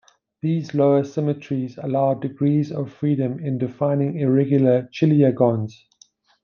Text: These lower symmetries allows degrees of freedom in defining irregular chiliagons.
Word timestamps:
These 0.41 0.73
lower 0.73 1.03
symmetries 1.03 1.77
allows 1.77 2.21
degrees 2.21 2.71
of 2.71 2.91
freedom 2.91 3.37
in 3.37 3.59
defining 3.59 4.17
irregular 4.17 4.89
chiliagons. 4.91 5.73